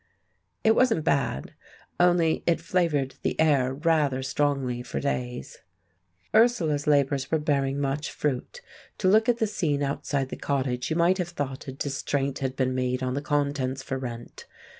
[0.63, 1.53] It wasn't bad,
[1.99, 5.59] only it flavoured the air rather strongly for days.
[6.33, 8.61] Ursula's labours were bearing much fruit.
[8.97, 12.55] To look at the scene outside the cottage, you might have thought a distraint had
[12.55, 14.47] been made on the contents for rent.